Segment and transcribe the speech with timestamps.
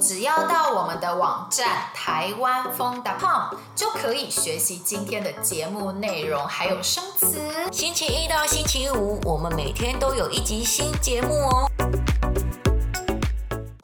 [0.00, 7.38] 只要到我们的网站台湾风 .com 就可以学习今天的节目内容，还有生词。
[7.70, 11.70] 星期一到星期五，我们每天都有一集新节目哦。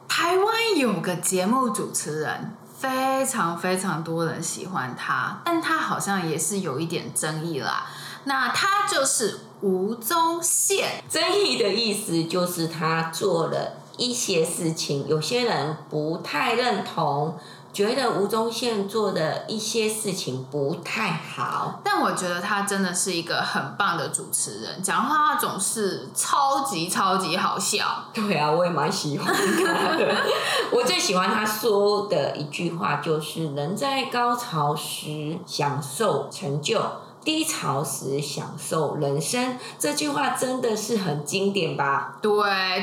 [0.08, 7.86] 台湾有个节目主持人，非常非常多人喜欢他，但他好像也是有一点争议啦。
[8.24, 11.04] 那他就是吴宗宪。
[11.10, 13.82] 争议的意思就是他做了。
[13.96, 17.36] 一些事情，有些人不太认同，
[17.72, 21.80] 觉得吴宗宪做的一些事情不太好。
[21.84, 28.04] 但我觉得他真的是一个很棒的主持人，讲话总是超级超级好笑。
[28.12, 30.14] 对啊，我也蛮喜欢他的。
[30.72, 36.80] 我最喜欢他说的一句话就是：“人在高潮时享受成就。”
[37.26, 42.18] 低潮时享受人生，这句话真的是很经典吧？
[42.22, 42.32] 对，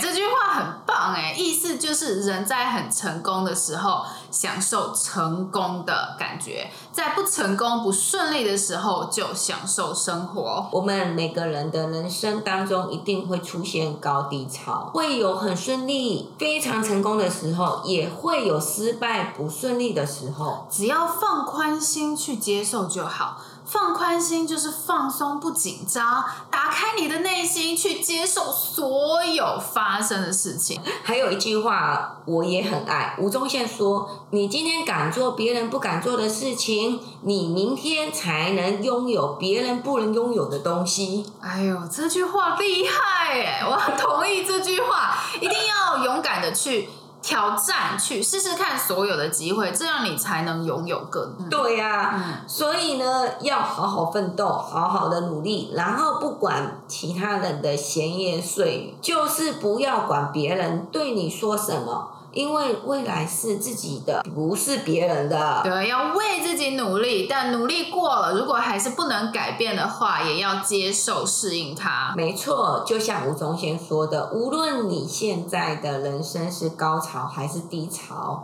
[0.01, 10.67] 这句话很棒哎，意思就是人在很成功的时候享受成功的感觉，在不成功、不顺利的时候就享受生活。
[10.73, 23.39] 我们每个人的人生当中一定会出现高低潮，会有很顺利、非常成功的时候，也会有失败、不顺利的时候，只要放宽心去接受就好。
[23.65, 30.81] 放宽心就是放松，不紧张，打开你的内心去接受所有发生的事情。
[31.03, 43.63] 还有一句话我也很爱，吴宗宪说：“你今天敢做别人不敢做的事情，你明天才能拥有别人不能拥有的东西。”哎呦，这句话厉害耶！
[43.65, 46.89] 我很同意这句话，一定要勇敢的去。
[47.33, 51.63] 挑战去试试看所有的机会，这样你才能拥有更多。
[51.63, 62.11] 对呀、啊，嗯、所以呢，要好好奋斗，好好的努力，然后不管其他人的闲言碎语，就是不要管别人对你说什么。
[62.33, 65.61] 因为未来是自己的，不是别人的。
[65.63, 72.13] 对，要为自己努力，但努力过了，如果还是不能改变的话，也要接受、适应它。
[72.17, 78.43] 没错，就像吴宗宪说的，无论你现在的人生是高潮还是低潮。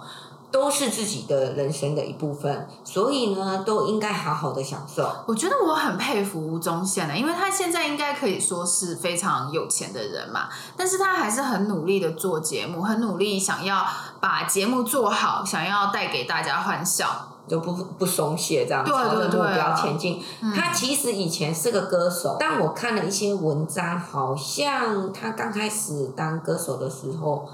[0.52, 5.08] 都是自己的人生的一部分，所以呢，都应该好好的享受。
[5.28, 13.86] 我觉得我很佩服吴宗宪的，因为他现在应该可以说是非常有钱的人嘛，但是他还是很努力的做节目，很努力想要
[14.20, 17.08] 把节目做好，想要带给大家欢笑，
[17.48, 20.24] 就不不松懈这样，对对对，目标前进。
[20.42, 27.48] 嗯、他其实以前是个歌手，但我看了一些文章，好像他刚开始当歌手的时候。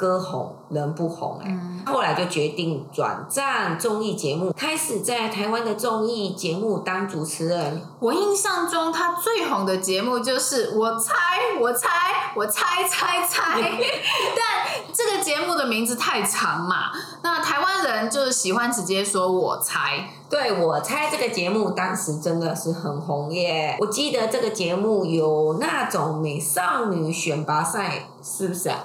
[0.00, 7.82] 歌红人不红哎、欸，嗯、后来就决定转战综艺节目，开始在台湾的综艺节目当主持人。
[7.98, 11.14] 我印象中他最红的节目就是我猜
[11.60, 11.88] 我猜
[12.34, 20.08] 我猜猜猜， 但这个节目的名字太长嘛，那台湾人就是喜欢直接说我猜。
[20.30, 28.78] 对，我猜这个节目当时真的是很红耶，我记得这个节目有那种美少女选拔赛，是不是啊？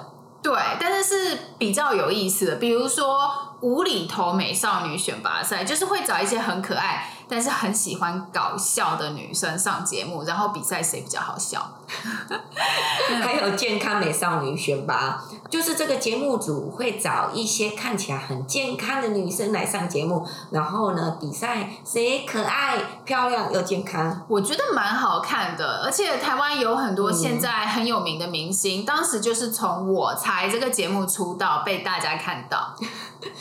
[0.46, 11.72] 对，但是是比较有意思的，比如说无厘头美少女选拔赛，就是会找一些很可爱，但是很喜欢搞笑的女生上节目，然后比赛谁比较好笑。
[13.22, 24.24] 还有健康美少女选拔，就是这个节目组会找一些看起来很健康的女生来上节目，然后呢，比赛谁可爱、漂亮又健康。
[24.28, 32.74] 我觉得蛮好看的，而且台湾有很多现在很有名的明星，嗯、当时就是从我猜这个节目出道，被大家看到。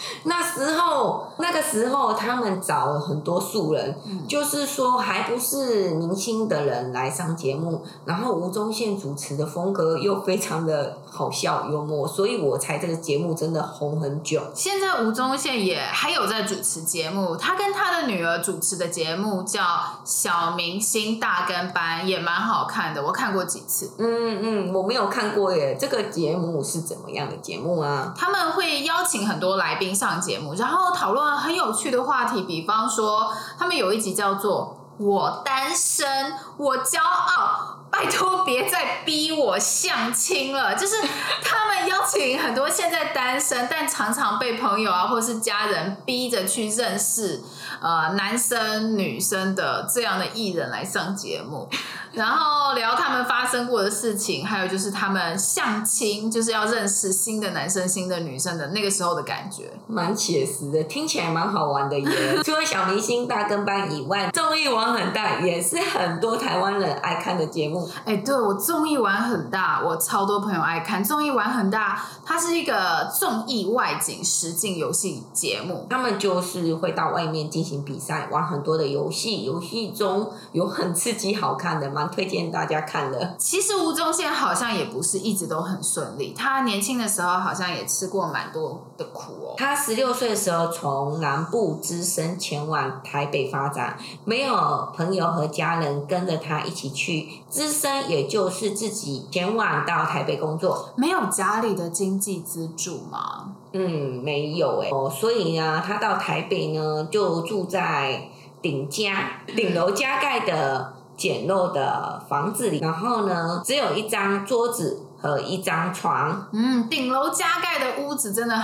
[0.24, 14.42] 那时候，那个时候他们找了很多素人，嗯、就是说还不是明星的人来上节目，然后吴宗宪主持的风格又非常的好笑幽默，所以我猜这个节目真的红很久。
[14.54, 19.62] 现在吴宗宪也还有在主持节目，他跟他的女儿主持的节目叫
[20.04, 23.92] 《小明星大跟班》，也蛮好看的，我看过几次。
[23.98, 25.78] 嗯嗯，我没有看过耶。
[25.80, 28.14] 这个节目是怎么样的节目啊？
[28.18, 37.72] 他们会邀请很多来宾上节目，然后讨论很有趣的话题，比方说，他们有一集叫做“我单身，我骄傲”。
[37.96, 40.76] 拜托，别再逼我相亲了。
[40.76, 40.98] 就是
[41.42, 47.42] 他们邀请很多现在单身，但常常被朋友啊或是家人逼着去认识
[47.82, 51.68] 呃男生女生的这样的艺人来上节目。
[52.14, 62.42] 然后聊他们发生过的事情，还有就是他们相亲，就是要认识新的男生、新的女生的那个时候的感觉，蛮写实的，听起来蛮好玩的耶。
[62.42, 67.90] 除了小明星大跟班以外，综艺玩很大，也是很多台湾人爱看的节目。
[68.06, 71.75] 哎，对，我综艺玩很大，我超多朋友爱看综艺玩很大。
[71.76, 75.86] 大，它是一个综艺外景实境游戏节目。
[75.90, 83.36] 他们就是会到外面进行比赛，玩很多的游戏，游戏中有很刺激、好看的，蛮推荐大家看的。
[83.38, 89.56] 其实吴宗宪好像也不是一直都很顺利，他年轻的时候好像也吃过蛮多的苦哦。
[89.58, 103.56] 他十六岁的时候从南部只身前往台北发展，没有朋友和家人跟着他一起去，只身也就是自己前往到台北工作，没有家里的经济资助吗？
[103.74, 108.30] 嗯，没有哎、欸，哦，所以呢，他到台北呢就住在
[108.62, 116.48] 顶加顶楼加盖的简陋的房子里，然后呢只有一张桌子和一张床。
[116.54, 118.62] 嗯，顶楼加盖的屋子真的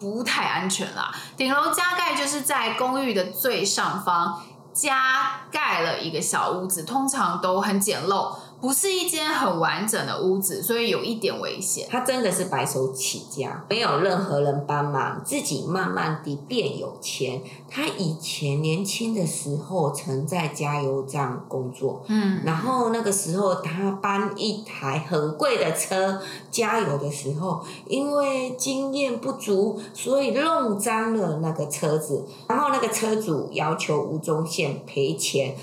[0.00, 1.12] 不太安全啦。
[1.36, 4.40] 顶楼加盖就是在公寓的最上方
[4.72, 8.34] 加盖了一个小屋子，通常都很简陋。
[8.60, 11.86] 不是一间很完整的屋子，所以有一点危险。
[11.90, 17.42] 他真的是白手起家，没有任何人帮忙，自己慢慢地变有钱。
[17.68, 26.20] 他以前年轻的时候曾在加油站工作，嗯，然后那个时候他搬一台很贵的车
[26.50, 35.54] 加油的时候，因为经验不足，所以弄脏了那个车子，然后那个车主要求吴宗宪赔钱。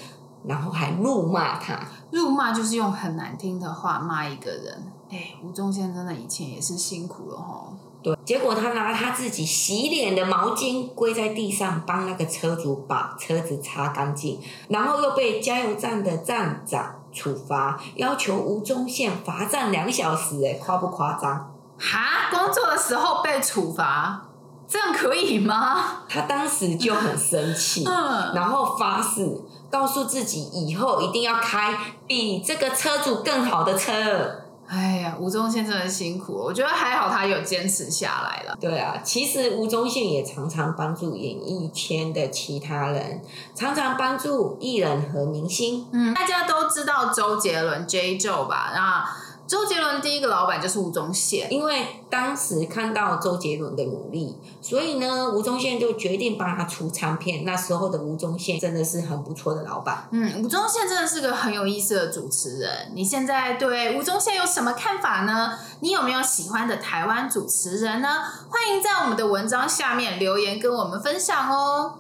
[0.45, 1.79] 然后还怒骂他，
[2.11, 4.91] 怒骂就是用很难听的话骂一个人。
[5.09, 7.67] 哎，吴宗宪真的以前也是辛苦了哈。
[8.01, 20.43] 对，结果他拿他自己洗脸的毛巾跪在地上帮那个车主把车子擦干净，然后又被加油站的站长处罚，要求吴宗宪罚站两小时。
[20.45, 21.53] 哎，夸不夸张？
[21.79, 24.25] 哈，工作的时候被处罚，
[24.67, 26.03] 这样可以吗？
[26.09, 29.41] 他当时就很生气，嗯，然后发誓。
[29.73, 34.39] 告诉自己以后一定要开比这个车主更好的车。
[34.67, 38.55] 哎呀，吴宗宪真的辛苦，我觉得还好他有坚持下来了。
[38.61, 43.21] 对啊，其实吴宗宪也常常帮助演艺圈的其他人，
[43.55, 45.87] 常常帮助艺人和明星。
[45.91, 48.17] 嗯，大家都知道周杰伦 J.
[48.19, 48.71] Joe 吧？
[48.75, 49.03] 那
[49.45, 57.43] 周杰伦第一个老板就是吴宗宪，因为当时看到周杰伦的努力，所以呢，吴宗宪就决定帮他出唱片。
[57.43, 60.07] 那时候的吴宗宪真的是很不错的老板。
[60.11, 62.91] 嗯，吴宗宪真的是个很有意思的主持人。
[62.95, 65.59] 你现在对吴宗宪有什么看法呢？
[65.81, 68.23] 你有没有喜欢的台湾主持人呢？
[68.49, 71.99] 欢迎在我们的文章下面留言跟我们分享哦。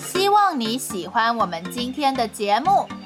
[0.00, 2.88] 希望你喜欢我们今天的节目。